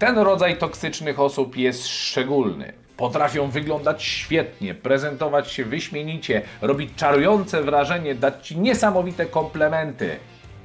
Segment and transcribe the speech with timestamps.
[0.00, 2.72] Ten rodzaj toksycznych osób jest szczególny.
[2.96, 10.16] Potrafią wyglądać świetnie, prezentować się wyśmienicie, robić czarujące wrażenie, dać ci niesamowite komplementy.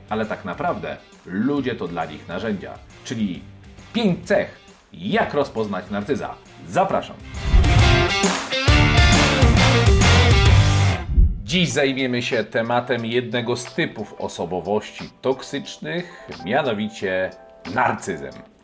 [0.09, 2.73] Ale tak naprawdę ludzie to dla nich narzędzia.
[3.05, 3.41] Czyli
[3.93, 4.59] pięć cech,
[4.93, 6.35] jak rozpoznać narcyza.
[6.67, 7.15] Zapraszam.
[11.43, 17.29] Dziś zajmiemy się tematem jednego z typów osobowości toksycznych, mianowicie
[17.73, 18.54] narcyzem.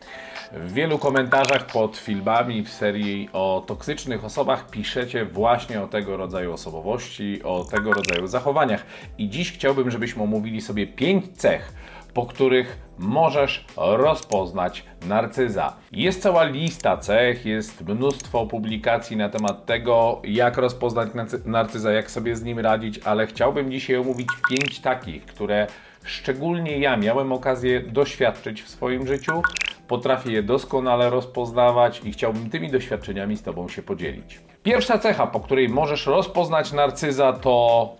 [0.54, 6.52] W wielu komentarzach pod filmami w serii o toksycznych osobach piszecie właśnie o tego rodzaju
[6.52, 8.86] osobowości, o tego rodzaju zachowaniach.
[9.18, 11.72] I dziś chciałbym, żebyśmy omówili sobie pięć cech,
[12.14, 15.76] po których możesz rozpoznać narcyza.
[15.92, 21.08] Jest cała lista cech, jest mnóstwo publikacji na temat tego, jak rozpoznać
[21.44, 25.66] narcyza, jak sobie z nim radzić, ale chciałbym dzisiaj omówić pięć takich, które
[26.04, 29.42] szczególnie ja miałem okazję doświadczyć w swoim życiu.
[29.92, 34.40] Potrafię je doskonale rozpoznawać i chciałbym tymi doświadczeniami z Tobą się podzielić.
[34.62, 37.96] Pierwsza cecha, po której możesz rozpoznać narcyza, to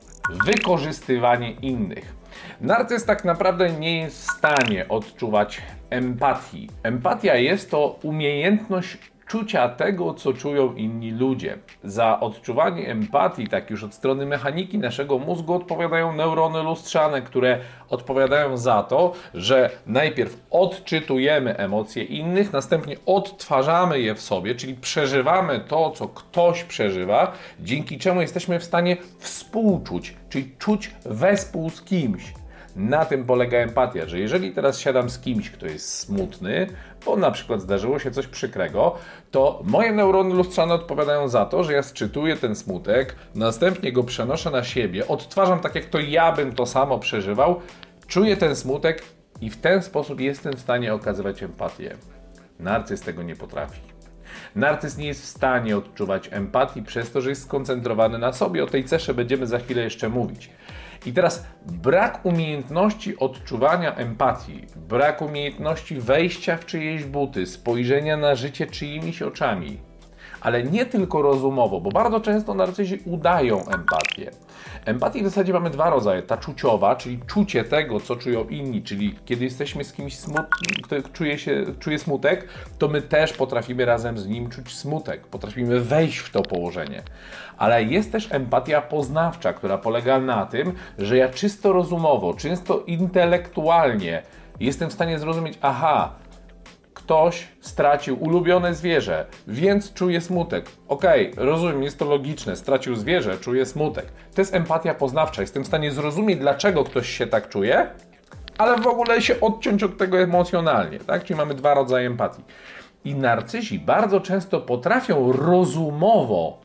[0.47, 2.15] wykorzystywanie innych.
[2.61, 6.69] Narcyz tak naprawdę nie jest w stanie odczuwać empatii.
[6.83, 11.59] Empatia jest to umiejętność czucia tego, co czują inni ludzie.
[11.85, 17.59] Za odczuwanie empatii, tak już od strony mechaniki naszego mózgu, odpowiadają neurony lustrzane, które
[17.91, 25.61] odpowiadają za to, że najpierw odczytujemy emocje innych, następnie odtwarzamy je w sobie, czyli przeżywamy
[25.61, 32.42] to, co ktoś przeżywa, dzięki czemu jesteśmy w stanie współczuć, czyli czuć wespół z kimś.
[32.77, 36.67] Na tym polega empatia, że jeżeli teraz siadam z kimś, kto jest smutny,
[37.05, 38.97] bo na przykład zdarzyło się coś przykrego,
[39.31, 44.51] to moje neurony lustrzane odpowiadają za to, że ja sczytuję ten smutek, następnie go przenoszę
[44.51, 47.61] na siebie, odtwarzam tak, jak to ja bym to samo przeżywał,
[48.07, 49.03] czuję ten smutek
[49.41, 51.97] i w ten sposób jestem w stanie okazywać empatię.
[52.61, 53.81] Narcyz tego nie potrafi.
[54.57, 58.65] Narcyz nie jest w stanie odczuwać empatii przez to, że jest skoncentrowany na sobie.
[58.65, 60.51] O tej cesze będziemy za chwilę jeszcze mówić.
[61.07, 68.67] I teraz brak umiejętności odczuwania empatii, brak umiejętności wejścia w czyjeś buty, spojrzenia na życie
[68.67, 69.79] czyimiś oczami,
[70.43, 74.31] ale nie tylko rozumowo, bo bardzo często narcyzi udają empatię.
[74.85, 76.23] Empatii w zasadzie mamy dwa rodzaje.
[76.23, 80.97] Ta czuciowa, czyli czucie tego, co czują inni, czyli kiedy jesteśmy z kimś smutnym, kto
[81.13, 82.49] czuje, się, czuje smutek,
[82.79, 87.03] to my też potrafimy razem z nim czuć smutek, potrafimy wejść w to położenie.
[87.59, 94.23] Ale jest też empatia poznawcza, która polega na tym, że ja czysto rozumowo, czysto intelektualnie
[94.61, 96.13] jestem w stanie zrozumieć, aha,
[97.03, 100.67] ktoś stracił ulubione zwierzę, więc czuje smutek.
[100.89, 104.07] Okej, okay, rozumiem, jest to logiczne, stracił zwierzę, czuje smutek.
[104.35, 107.87] To jest empatia poznawcza, jestem w stanie zrozumieć, dlaczego ktoś się tak czuje,
[108.59, 111.25] ale w ogóle się odciąć od tego emocjonalnie, tak?
[111.25, 112.43] Czyli mamy dwa rodzaje empatii.
[113.05, 116.61] I narcyzi bardzo często potrafią rozumowo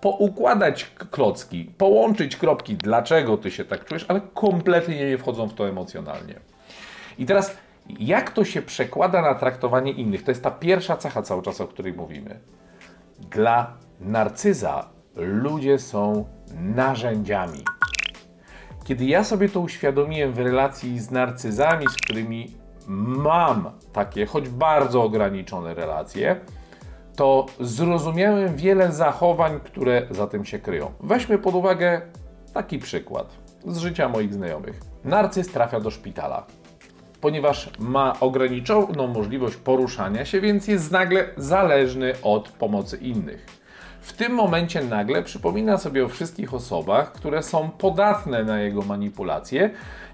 [0.00, 5.68] poukładać klocki, połączyć kropki, dlaczego ty się tak czujesz, ale kompletnie nie wchodzą w to
[5.68, 6.34] emocjonalnie.
[7.18, 7.56] I teraz
[7.88, 10.22] jak to się przekłada na traktowanie innych?
[10.22, 12.40] To jest ta pierwsza cecha cały czas, o której mówimy.
[13.30, 16.24] Dla narcyza ludzie są
[16.60, 17.64] narzędziami.
[18.84, 22.56] Kiedy ja sobie to uświadomiłem w relacji z narcyzami, z którymi
[22.88, 26.40] mam takie, choć bardzo ograniczone relacje,
[27.16, 30.92] to zrozumiałem wiele zachowań, które za tym się kryją.
[31.00, 32.00] Weźmy pod uwagę
[32.54, 33.36] taki przykład
[33.66, 34.80] z życia moich znajomych.
[35.04, 36.46] Narcyz trafia do szpitala
[37.24, 43.46] ponieważ ma ograniczoną możliwość poruszania się, więc jest nagle zależny od pomocy innych.
[44.00, 49.70] W tym momencie nagle przypomina sobie o wszystkich osobach, które są podatne na jego manipulacje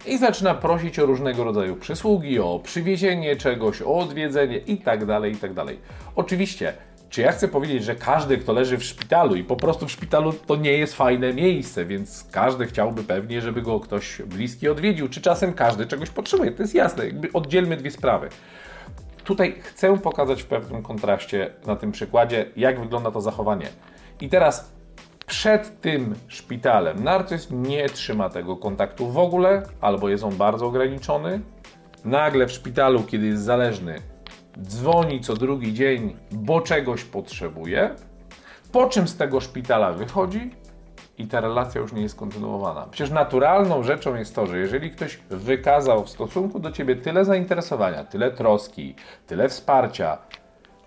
[0.06, 5.06] i zaczyna prosić o różnego rodzaju przysługi, o przywiezienie czegoś, o odwiedzenie itd.
[5.06, 5.64] Tak itd.
[5.64, 5.76] Tak
[6.16, 6.72] Oczywiście
[7.10, 10.32] czy ja chcę powiedzieć, że każdy, kto leży w szpitalu i po prostu w szpitalu
[10.32, 15.20] to nie jest fajne miejsce, więc każdy chciałby pewnie, żeby go ktoś bliski odwiedził, czy
[15.20, 16.52] czasem każdy czegoś potrzebuje.
[16.52, 18.28] To jest jasne, jakby oddzielmy dwie sprawy.
[19.24, 23.66] Tutaj chcę pokazać w pewnym kontraście na tym przykładzie, jak wygląda to zachowanie.
[24.20, 24.72] I teraz
[25.26, 31.40] przed tym szpitalem narcyz nie trzyma tego kontaktu w ogóle, albo jest on bardzo ograniczony.
[32.04, 33.96] Nagle w szpitalu, kiedy jest zależny,
[34.62, 37.90] dzwoni co drugi dzień, bo czegoś potrzebuje,
[38.72, 40.50] po czym z tego szpitala wychodzi
[41.18, 42.86] i ta relacja już nie jest kontynuowana.
[42.90, 48.04] Przecież naturalną rzeczą jest to, że jeżeli ktoś wykazał w stosunku do ciebie tyle zainteresowania,
[48.04, 48.94] tyle troski,
[49.26, 50.18] tyle wsparcia,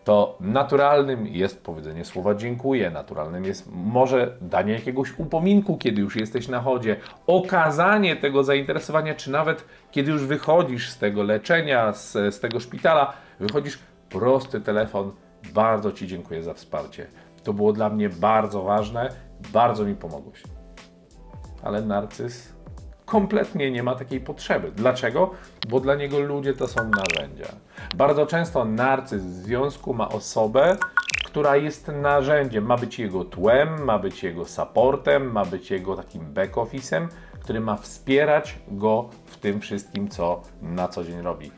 [0.03, 6.47] to naturalnym jest powiedzenie słowa dziękuję, naturalnym jest może danie jakiegoś upominku, kiedy już jesteś
[6.47, 6.95] na chodzie,
[7.27, 13.13] okazanie tego zainteresowania, czy nawet kiedy już wychodzisz z tego leczenia, z, z tego szpitala,
[13.39, 13.79] wychodzisz,
[14.09, 15.11] prosty telefon.
[15.53, 17.07] Bardzo Ci dziękuję za wsparcie.
[17.43, 19.09] To było dla mnie bardzo ważne,
[19.53, 20.43] bardzo mi pomogłeś.
[21.63, 22.53] Ale narcyz
[23.05, 24.71] kompletnie nie ma takiej potrzeby.
[24.71, 25.31] Dlaczego?
[25.69, 27.47] Bo dla niego ludzie to są narzędzia.
[27.95, 30.77] Bardzo często narcyz w związku ma osobę,
[31.25, 36.33] która jest narzędziem, ma być jego tłem, ma być jego supportem, ma być jego takim
[36.33, 37.07] back office'em,
[37.39, 41.51] który ma wspierać go w tym wszystkim, co na co dzień robi.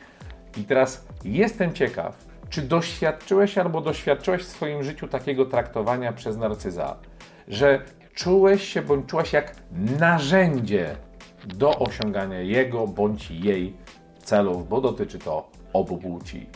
[0.56, 6.96] I teraz jestem ciekaw, czy doświadczyłeś albo doświadczyłeś w swoim życiu takiego traktowania przez narcyza,
[7.48, 7.82] że
[8.14, 9.56] czułeś się bądź czułaś jak
[9.98, 10.96] narzędzie
[11.46, 13.76] do osiągania jego bądź jej
[14.18, 16.46] celów, bo dotyczy to obu płci.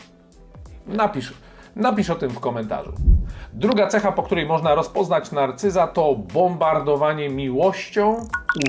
[0.87, 1.33] Napisz,
[1.75, 2.93] napisz o tym w komentarzu.
[3.53, 8.15] Druga cecha, po której można rozpoznać narcyza, to bombardowanie miłością,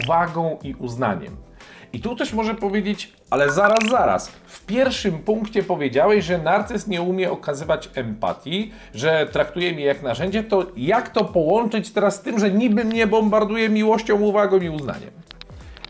[0.04, 1.36] uwagą i uznaniem.
[1.92, 4.28] I tu też może powiedzieć, ale zaraz, zaraz.
[4.28, 10.44] W pierwszym punkcie powiedziałeś, że narcyz nie umie okazywać empatii, że traktuje mnie jak narzędzie,
[10.44, 15.10] to jak to połączyć teraz z tym, że niby mnie bombarduje miłością, uwagą i uznaniem?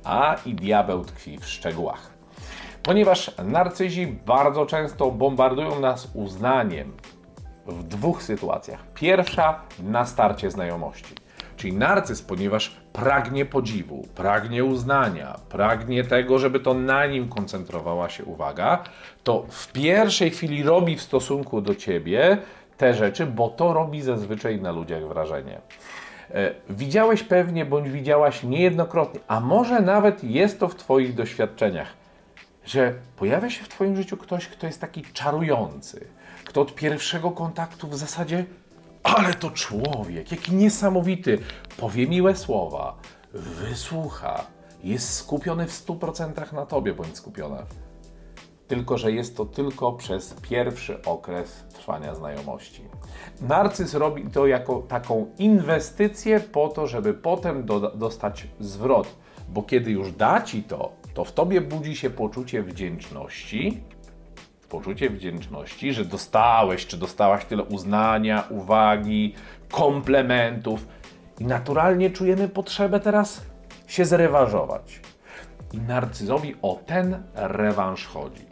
[0.05, 2.11] A i diabeł tkwi w szczegółach.
[2.83, 6.93] Ponieważ narcyzi bardzo często bombardują nas uznaniem
[7.67, 8.81] w dwóch sytuacjach.
[8.95, 11.15] Pierwsza na starcie znajomości.
[11.57, 18.25] Czyli narcyz, ponieważ pragnie podziwu, pragnie uznania, pragnie tego, żeby to na nim koncentrowała się
[18.25, 18.85] uwaga,
[19.25, 22.39] to w pierwszej chwili robi w stosunku do ciebie
[22.77, 25.61] te rzeczy, bo to robi zazwyczaj na ludziach wrażenie.
[26.35, 31.89] E, widziałeś pewnie, bądź widziałaś niejednokrotnie, a może nawet jest to w Twoich doświadczeniach,
[32.65, 36.07] że pojawia się w Twoim życiu ktoś, kto jest taki czarujący,
[36.45, 38.45] kto od pierwszego kontaktu w zasadzie,
[39.03, 41.39] ale to człowiek, jaki niesamowity,
[41.77, 42.97] powie miłe słowa,
[43.33, 44.45] wysłucha,
[44.85, 47.63] jest skupiony w 100% na Tobie, bądź skupiona.
[48.73, 52.83] Tylko, że jest to tylko przez pierwszy okres trwania znajomości.
[53.41, 59.09] Narcyz robi to jako taką inwestycję po to, żeby potem do, dostać zwrot,
[59.49, 63.81] bo kiedy już da ci to, to w tobie budzi się poczucie wdzięczności,
[64.69, 69.35] poczucie wdzięczności, że dostałeś czy dostałaś tyle uznania, uwagi,
[69.71, 70.87] komplementów
[71.41, 73.43] i naturalnie czujemy potrzebę teraz
[73.87, 75.01] się zrewanżować.
[75.73, 78.52] I narcyzowi o ten rewanż chodzi.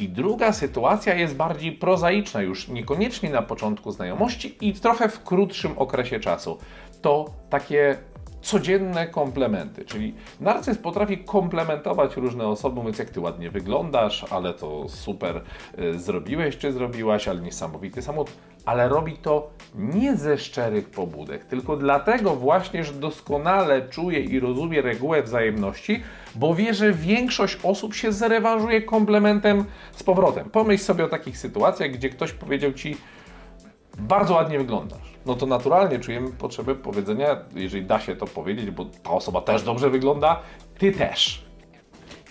[0.00, 5.78] I druga sytuacja jest bardziej prozaiczna, już niekoniecznie na początku znajomości i trochę w krótszym
[5.78, 6.58] okresie czasu.
[7.02, 7.96] To takie
[8.44, 14.88] codzienne komplementy, czyli narcyz potrafi komplementować różne osoby, mówiąc jak ty ładnie wyglądasz, ale to
[14.88, 15.42] super
[15.78, 18.32] y, zrobiłeś czy zrobiłaś, ale niesamowity samochód,
[18.64, 24.82] ale robi to nie ze szczerych pobudek, tylko dlatego właśnie, że doskonale czuje i rozumie
[24.82, 26.02] regułę wzajemności,
[26.34, 30.50] bo wie, że większość osób się zrewanżuje komplementem z powrotem.
[30.50, 32.96] Pomyśl sobie o takich sytuacjach, gdzie ktoś powiedział ci,
[33.98, 35.14] bardzo ładnie wyglądasz.
[35.26, 39.62] No to naturalnie czujemy potrzebę powiedzenia, jeżeli da się to powiedzieć, bo ta osoba też
[39.62, 40.40] dobrze wygląda,
[40.78, 41.44] ty też.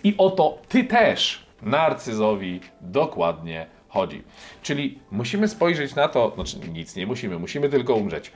[0.03, 4.23] I oto ty też narcyzowi dokładnie chodzi.
[4.61, 8.31] Czyli musimy spojrzeć na to, znaczy nic nie musimy, musimy tylko umrzeć.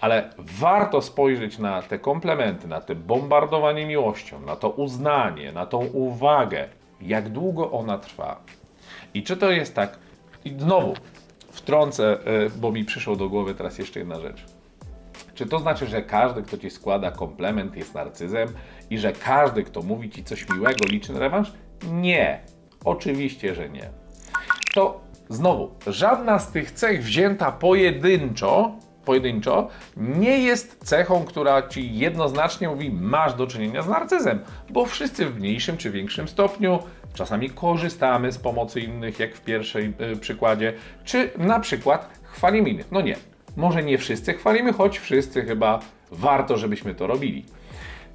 [0.00, 5.78] Ale warto spojrzeć na te komplementy, na te bombardowanie miłością, na to uznanie, na tą
[5.78, 6.68] uwagę,
[7.00, 8.40] jak długo ona trwa.
[9.14, 9.98] I czy to jest tak,
[10.44, 10.94] i znowu,
[11.50, 14.44] wtrącę, e, bo mi przyszło do głowy teraz jeszcze jedna rzecz.
[15.34, 18.48] Czy to znaczy, że każdy, kto ci składa komplement, jest narcyzem
[18.90, 21.52] i że każdy, kto mówi ci coś miłego, liczy na rewanż?
[21.92, 22.40] Nie.
[22.84, 23.90] Oczywiście, że nie.
[24.74, 28.72] To znowu, żadna z tych cech wzięta pojedynczo,
[29.04, 34.38] pojedynczo nie jest cechą, która ci jednoznacznie mówi, masz do czynienia z narcyzem,
[34.70, 36.78] bo wszyscy w mniejszym czy większym stopniu
[37.14, 40.72] Czasami korzystamy z pomocy innych, jak w pierwszej y, przykładzie,
[41.04, 42.92] czy na przykład chwalimy innych.
[42.92, 43.16] No nie,
[43.56, 47.44] może nie wszyscy chwalimy, choć wszyscy chyba warto, żebyśmy to robili.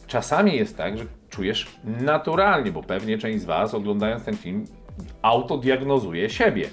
[0.07, 4.65] Czasami jest tak, że czujesz naturalnie, bo pewnie część z Was oglądając ten film
[5.21, 6.69] autodiagnozuje siebie.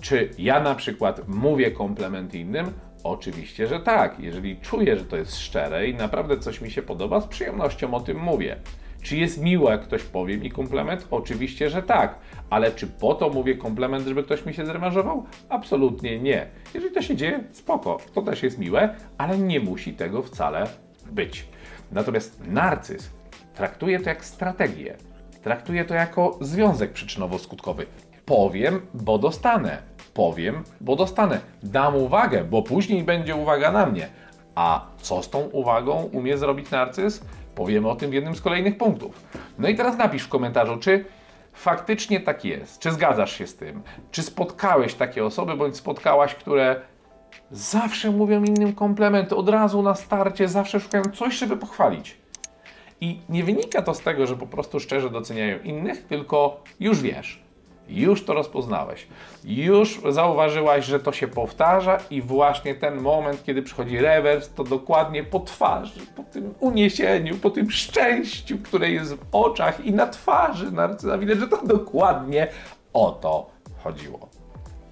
[0.00, 2.72] Czy ja na przykład mówię komplement innym?
[3.04, 4.20] Oczywiście, że tak.
[4.20, 8.00] Jeżeli czuję, że to jest szczere i naprawdę coś mi się podoba, z przyjemnością o
[8.00, 8.56] tym mówię.
[9.02, 11.06] Czy jest miło, jak ktoś powie mi komplement?
[11.10, 12.18] Oczywiście, że tak.
[12.50, 15.26] Ale czy po to mówię komplement, żeby ktoś mi się zrewanżował?
[15.48, 16.46] Absolutnie nie.
[16.74, 17.98] Jeżeli to się dzieje, spoko.
[18.14, 20.66] To też jest miłe, ale nie musi tego wcale
[21.10, 21.48] być.
[21.92, 23.10] Natomiast narcyz
[23.54, 24.96] traktuje to jak strategię.
[25.42, 27.86] Traktuje to jako związek przyczynowo-skutkowy.
[28.26, 29.82] Powiem, bo dostanę.
[30.14, 31.40] Powiem, bo dostanę.
[31.62, 34.08] Dam uwagę, bo później będzie uwaga na mnie.
[34.54, 37.20] A co z tą uwagą umie zrobić narcyz?
[37.54, 39.22] Powiemy o tym w jednym z kolejnych punktów.
[39.58, 41.04] No i teraz napisz w komentarzu, czy
[41.52, 42.78] faktycznie tak jest?
[42.78, 43.82] Czy zgadzasz się z tym?
[44.10, 46.80] Czy spotkałeś takie osoby, bądź spotkałaś, które
[47.50, 52.18] zawsze mówią innym komplementy, od razu na starcie, zawsze szukają coś, żeby pochwalić.
[53.00, 57.45] I nie wynika to z tego, że po prostu szczerze doceniają innych, tylko już wiesz,
[57.88, 59.06] już to rozpoznałeś,
[59.44, 65.24] już zauważyłaś, że to się powtarza i właśnie ten moment, kiedy przychodzi rewers, to dokładnie
[65.24, 70.72] po twarzy, po tym uniesieniu, po tym szczęściu, które jest w oczach i na twarzy
[70.72, 72.48] narcyza, widać, że to dokładnie
[72.92, 73.50] o to
[73.84, 74.28] chodziło.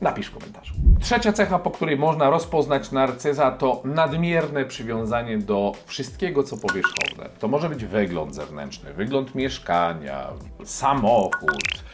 [0.00, 0.74] Napisz w komentarzu.
[1.00, 7.28] Trzecia cecha, po której można rozpoznać narcyza, to nadmierne przywiązanie do wszystkiego, co powierzchowne.
[7.38, 10.26] To może być wygląd zewnętrzny, wygląd mieszkania,
[10.64, 11.84] samochód,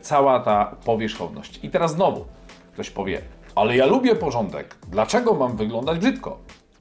[0.00, 1.60] cała ta powierzchowność.
[1.62, 2.24] I teraz znowu
[2.72, 3.22] ktoś powie,
[3.54, 6.38] ale ja lubię porządek, dlaczego mam wyglądać brzydko?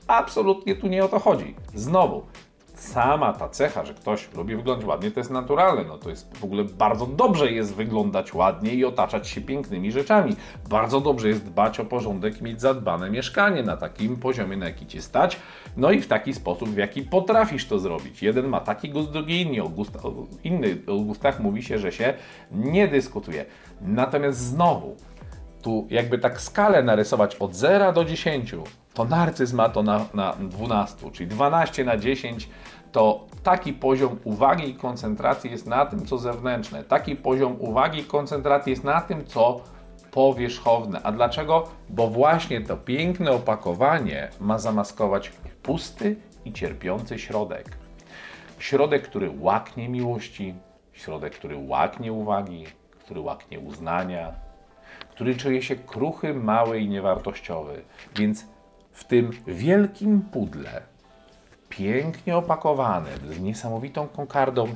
[0.08, 1.56] Absolutnie tu nie o to chodzi.
[1.76, 2.26] Znowu,
[2.80, 5.84] sama ta cecha, że ktoś lubi wyglądać ładnie, to jest naturalne.
[5.84, 10.36] No to jest w ogóle bardzo dobrze jest wyglądać ładnie i otaczać się pięknymi rzeczami.
[10.70, 15.02] Bardzo dobrze jest dbać o porządek, mieć zadbane mieszkanie na takim poziomie, na jaki cię
[15.02, 15.38] stać.
[15.78, 18.24] No i w taki sposób, w jaki potrafisz to zrobić.
[18.24, 19.64] Jeden ma taki gust, drugi inny.
[19.64, 20.14] O, gust, o,
[20.44, 20.78] inny.
[20.88, 22.14] o gustach mówi się, że się
[22.52, 23.46] nie dyskutuje.
[23.82, 24.96] Natomiast znowu,
[25.66, 28.56] tu jakby tak skalę narysować od 0 do 10,
[28.94, 32.50] to narcyzm ma to na, na 12, czyli 12 na 10
[32.92, 36.84] to taki poziom uwagi i koncentracji jest na tym, co zewnętrzne.
[36.84, 39.62] Taki poziom uwagi i koncentracji jest na tym, co
[40.12, 41.00] powierzchowne.
[41.04, 41.68] A dlaczego?
[41.90, 45.32] Bo właśnie to piękne opakowanie ma zamaskować
[45.64, 47.78] pusty i cierpiący środek.
[48.60, 50.56] Środek, który łaknie miłości,
[50.94, 52.66] środek, który łaknie uwagi,
[53.00, 54.45] który łaknie uznania,
[55.16, 57.82] który czuje się kruchy, mały i niewartościowy.
[58.16, 58.46] Więc
[58.92, 60.82] w tym wielkim pudle,
[61.70, 64.68] pięknie opakowane, z niesamowitą kokardą,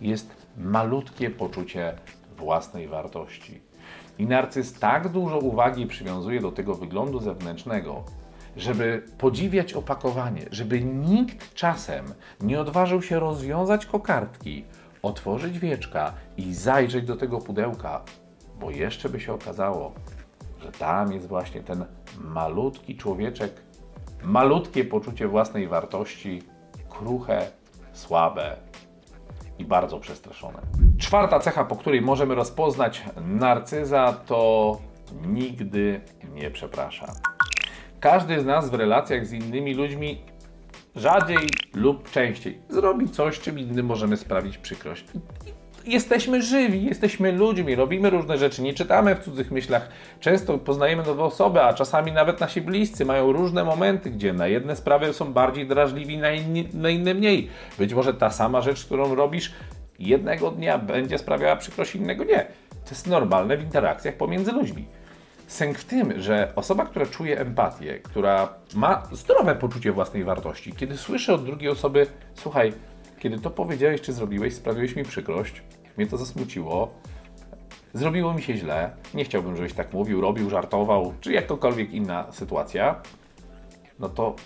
[0.00, 1.92] jest malutkie poczucie
[2.36, 3.60] własnej wartości.
[4.18, 8.04] I narcyz tak dużo uwagi przywiązuje do tego wyglądu zewnętrznego,
[8.56, 12.04] żeby podziwiać opakowanie, żeby nikt czasem
[12.40, 14.64] nie odważył się rozwiązać kokardki,
[15.02, 18.02] otworzyć wieczka i zajrzeć do tego pudełka,
[18.60, 19.92] bo jeszcze by się okazało,
[20.62, 21.84] że tam jest właśnie ten
[22.18, 23.52] malutki człowieczek,
[24.22, 26.42] malutkie poczucie własnej wartości,
[26.90, 27.50] kruche,
[27.92, 28.56] słabe
[29.58, 30.58] i bardzo przestraszone.
[30.98, 34.78] Czwarta cecha, po której możemy rozpoznać narcyza, to
[35.26, 36.00] nigdy
[36.34, 37.06] nie przeprasza.
[38.00, 40.20] Każdy z nas w relacjach z innymi ludźmi
[40.96, 45.04] rzadziej lub częściej zrobi coś, czym innym możemy sprawić przykrość.
[45.90, 49.88] Jesteśmy żywi, jesteśmy ludźmi, robimy różne rzeczy, nie czytamy w cudzych myślach.
[50.20, 54.76] Często poznajemy nowe osoby, a czasami nawet nasi bliscy mają różne momenty, gdzie na jedne
[54.76, 57.48] sprawy są bardziej drażliwi, na, inni, na inne mniej.
[57.78, 59.52] Być może ta sama rzecz, którą robisz,
[59.98, 62.46] jednego dnia będzie sprawiała przykrość, innego nie.
[62.84, 64.86] To jest normalne w interakcjach pomiędzy ludźmi.
[65.46, 70.96] Sęk w tym, że osoba, która czuje empatię, która ma zdrowe poczucie własnej wartości, kiedy
[70.96, 72.72] słyszy od drugiej osoby, słuchaj,
[73.18, 75.62] kiedy to powiedziałeś czy zrobiłeś, sprawiłeś mi przykrość,
[76.00, 76.90] mnie to zasmuciło,
[77.94, 83.02] zrobiło mi się źle, nie chciałbym, żebyś tak mówił, robił, żartował, czy jakakolwiek inna sytuacja,
[83.98, 84.36] no to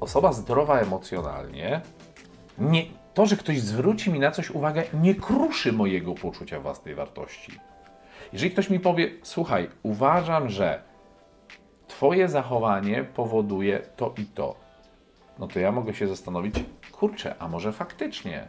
[0.00, 1.80] osoba zdrowa emocjonalnie,
[2.58, 7.52] nie, to, że ktoś zwróci mi na coś uwagę, nie kruszy mojego poczucia własnej wartości.
[8.32, 10.82] Jeżeli ktoś mi powie, słuchaj, uważam, że
[11.88, 14.54] Twoje zachowanie powoduje to i to,
[15.38, 16.54] no to ja mogę się zastanowić,
[16.92, 18.48] kurczę, a może faktycznie,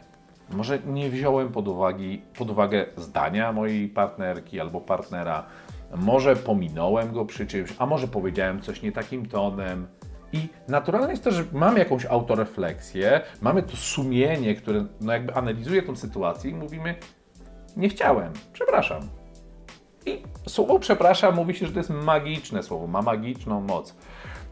[0.50, 5.46] może nie wziąłem pod, uwagi, pod uwagę zdania mojej partnerki albo partnera,
[5.96, 9.86] może pominąłem go przy czymś, a może powiedziałem coś nie takim tonem.
[10.32, 15.82] I naturalne jest to, że mamy jakąś autorefleksję, mamy to sumienie, które no jakby analizuje
[15.82, 16.94] tą sytuację i mówimy,
[17.76, 19.00] nie chciałem, przepraszam.
[20.06, 23.96] I słowo przepraszam mówi się, że to jest magiczne słowo, ma magiczną moc.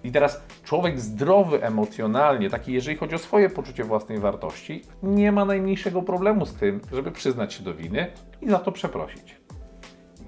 [0.04, 5.44] I teraz człowiek zdrowy emocjonalnie, taki jeżeli chodzi o swoje poczucie własnej wartości, nie ma
[5.44, 8.06] najmniejszego problemu z tym, żeby przyznać się do winy
[8.40, 9.36] i za to przeprosić.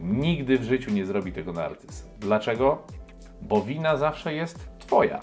[0.00, 2.06] Nigdy w życiu nie zrobi tego narcyz.
[2.20, 2.82] Dlaczego?
[3.42, 5.20] Bo wina zawsze jest Twoja.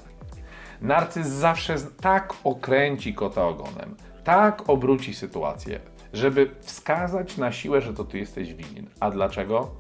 [0.81, 5.79] Narcyz zawsze tak okręci kota ogonem, tak obróci sytuację,
[6.13, 8.87] żeby wskazać na siłę, że to Ty jesteś winien.
[8.99, 9.71] A dlaczego?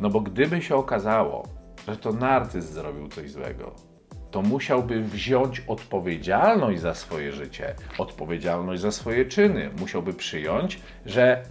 [0.00, 1.48] No bo gdyby się okazało,
[1.86, 3.74] że to narcyz zrobił coś złego,
[4.30, 9.70] to musiałby wziąć odpowiedzialność za swoje życie, odpowiedzialność za swoje czyny.
[9.80, 11.42] Musiałby przyjąć, że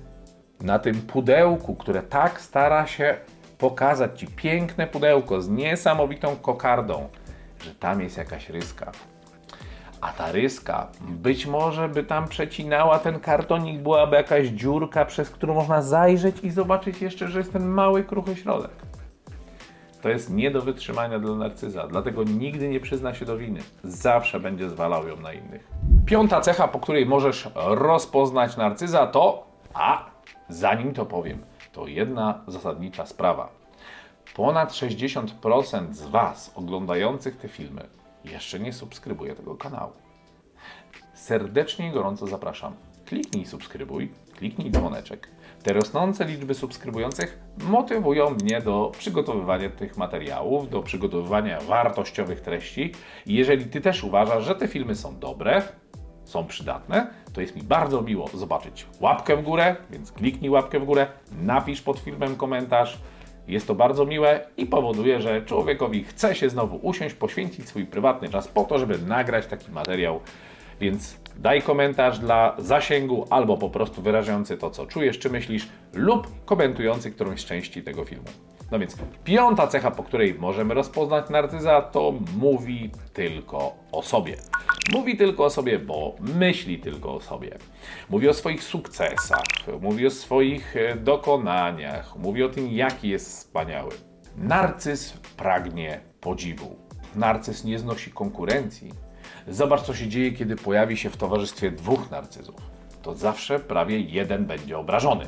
[0.61, 3.17] na tym pudełku, które tak stara się
[3.57, 7.09] pokazać ci piękne pudełko z niesamowitą kokardą,
[7.63, 8.91] że tam jest jakaś ryska.
[10.01, 15.53] a ta ryska być może by tam przecinała ten kartonik, byłaby jakaś dziurka, przez którą
[15.53, 18.71] można zajrzeć i zobaczyć jeszcze, że jest ten mały, kruchy środek.
[20.05, 23.59] To jest nie do wytrzymania dla narcyza, dlatego nigdy nie przyzna się do winy.
[23.83, 25.67] Zawsze będzie zwalał ją na innych.
[26.05, 30.05] Piąta cecha, po której możesz rozpoznać narcyza, to a
[30.49, 33.49] zanim to powiem, to jedna zasadnicza sprawa.
[34.35, 37.87] Ponad 60% z Was oglądających te filmy
[38.25, 39.91] jeszcze nie subskrybuje tego kanału.
[41.13, 42.73] Serdecznie i gorąco zapraszam.
[43.05, 45.27] Kliknij subskrybuj, kliknij dzwoneczek.
[45.65, 52.91] Te rosnące liczby subskrybujących motywują mnie do przygotowywania tych materiałów, do przygotowywania wartościowych treści.
[53.25, 55.61] I jeżeli Ty też uważasz, że te filmy są dobre,
[56.23, 60.85] są przydatne, to jest mi bardzo miło zobaczyć łapkę w górę, więc kliknij łapkę w
[60.85, 61.07] górę,
[61.41, 62.97] napisz pod filmem komentarz.
[63.47, 68.29] Jest to bardzo miłe i powoduje, że człowiekowi chce się znowu usiąść, poświęcić swój prywatny
[68.29, 70.19] czas po to, żeby nagrać taki materiał.
[70.81, 76.45] Więc daj komentarz dla zasięgu albo po prostu wyrażający to, co czujesz, czy myślisz, lub
[76.45, 78.25] komentujący którąś z części tego filmu.
[78.71, 84.35] No więc piąta cecha, po której możemy rozpoznać narcyza, to mówi tylko o sobie.
[84.93, 87.57] Mówi tylko o sobie, bo myśli tylko o sobie.
[88.09, 89.43] Mówi o swoich sukcesach,
[89.81, 93.91] mówi o swoich e, dokonaniach, mówi o tym, jaki jest wspaniały.
[94.37, 96.75] Narcyz pragnie podziwu.
[97.15, 99.04] Narcyz nie znosi konkurencji.
[99.47, 102.55] Zobacz, co się dzieje, kiedy pojawi się w towarzystwie dwóch narcyzów.
[103.01, 105.25] To zawsze prawie jeden będzie obrażony,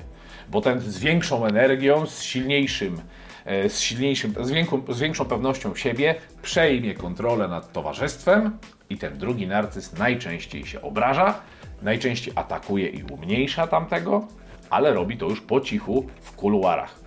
[0.49, 3.01] bo ten z większą energią, z silniejszym
[3.47, 8.57] E, z silniejszym, z, większą, z większą pewnością siebie przejmie kontrolę nad towarzystwem
[8.89, 11.39] i ten drugi narcyz najczęściej się obraża,
[11.81, 14.27] najczęściej atakuje i umniejsza tamtego,
[14.69, 16.99] ale robi to już po cichu w kuluarach.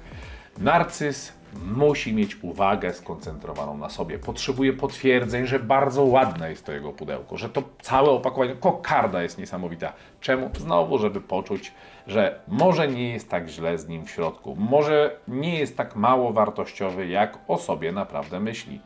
[0.58, 1.32] Narcyz
[1.76, 4.18] musi mieć uwagę skoncentrowaną na sobie.
[4.18, 9.38] Potrzebuje potwierdzeń, że bardzo ładne jest to jego pudełko, że to całe opakowanie, kokarda jest
[9.38, 9.92] niesamowita.
[10.20, 10.50] Czemu?
[10.58, 11.72] Znowu, żeby poczuć,
[12.06, 16.32] że może nie jest tak źle z nim w środku, może nie jest tak mało
[16.32, 18.80] wartościowy, jak o sobie naprawdę myśli.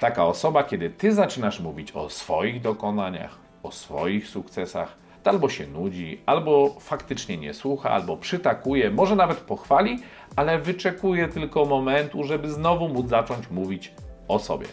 [0.00, 5.66] Taka osoba, kiedy ty zaczynasz mówić o swoich dokonaniach, o swoich sukcesach, to albo się
[5.66, 9.98] nudzi, albo faktycznie nie słucha, albo przytakuje, może nawet pochwali,
[10.36, 13.92] ale wyczekuje tylko momentu, żeby znowu móc zacząć mówić
[14.28, 14.66] o sobie.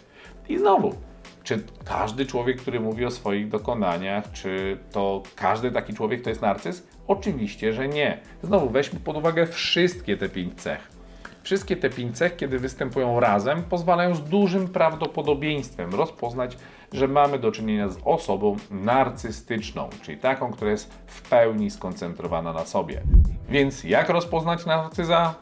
[0.50, 0.96] I znowu,
[1.44, 6.42] czy każdy człowiek, który mówi o swoich dokonaniach, czy to każdy taki człowiek to jest
[6.42, 6.88] narcyz?
[7.08, 8.20] Oczywiście, że nie.
[8.44, 11.00] Znowu weźmy pod uwagę wszystkie te pięć cech.
[11.44, 16.58] Wszystkie te pięć cech, kiedy występują razem, pozwalają z dużym prawdopodobieństwem rozpoznać,
[16.94, 22.66] że mamy do czynienia z osobą narcystyczną, czyli taką, która jest w pełni skoncentrowana na
[22.66, 23.02] sobie.
[23.50, 25.36] Więc jak rozpoznać narcyza?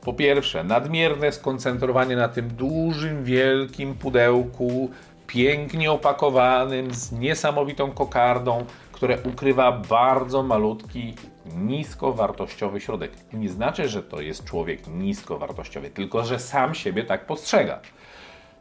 [0.00, 4.90] Po pierwsze, nadmierne skoncentrowanie na tym dużym, wielkim pudełku,
[5.26, 11.14] pięknie opakowanym, z niesamowitą kokardą, które ukrywa bardzo malutki,
[11.56, 13.12] niskowartościowy środek.
[13.32, 17.80] Nie znaczy, że to jest człowiek niskowartościowy, tylko że sam siebie tak postrzega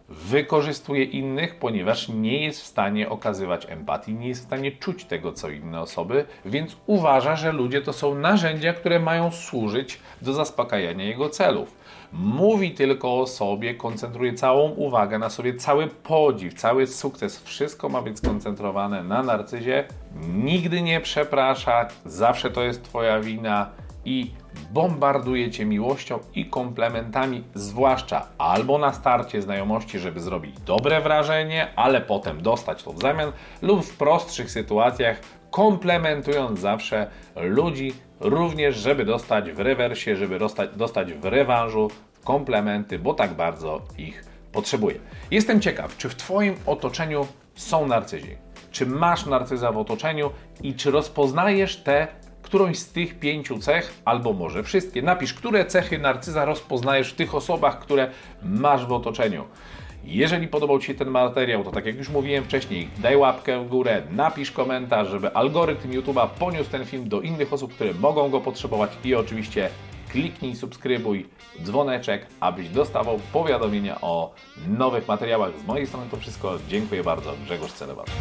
[0.09, 5.33] wykorzystuje innych, ponieważ nie jest w stanie okazywać empatii, nie jest w stanie czuć tego,
[5.33, 11.05] co inne osoby, więc uważa, że ludzie to są narzędzia, które mają służyć do zaspokajania
[11.05, 11.75] jego celów.
[12.13, 18.01] Mówi tylko o sobie, koncentruje całą uwagę na sobie, cały podziw, cały sukces, wszystko ma
[18.01, 19.83] być skoncentrowane na narcyzie.
[20.33, 23.69] Nigdy nie przeprasza, zawsze to jest Twoja wina
[24.05, 24.31] i
[24.71, 32.01] bombarduje cię miłością i komplementami, zwłaszcza albo na starcie znajomości, żeby zrobić dobre wrażenie, ale
[32.01, 35.19] potem dostać to w zamian, lub w prostszych sytuacjach,
[35.51, 41.87] komplementując zawsze ludzi, również żeby dostać w rewersie, żeby dostać, dostać w rewanżu
[42.23, 44.99] komplementy, bo tak bardzo ich potrzebuje.
[45.31, 48.37] Jestem ciekaw, czy w Twoim otoczeniu są narcyzi?
[48.71, 50.31] Czy masz narcyza w otoczeniu
[50.63, 52.07] i czy rozpoznajesz te
[52.49, 55.01] którąś z tych pięciu cech, albo może wszystkie.
[55.01, 58.11] Napisz, które cechy narcyza rozpoznajesz w tych osobach, które
[58.43, 59.45] masz w otoczeniu.
[60.03, 63.67] Jeżeli podobał Ci się ten materiał, to tak jak już mówiłem wcześniej, daj łapkę w
[63.67, 68.41] górę, napisz komentarz, żeby algorytm YouTube'a poniósł ten film do innych osób, które mogą go
[68.41, 69.69] potrzebować i oczywiście
[70.11, 71.25] kliknij subskrybuj,
[71.63, 74.33] dzwoneczek, abyś dostawał powiadomienia o
[74.67, 75.51] nowych materiałach.
[75.63, 76.57] Z mojej strony to wszystko.
[76.67, 77.33] Dziękuję bardzo.
[77.45, 78.11] Grzegorz Celebat.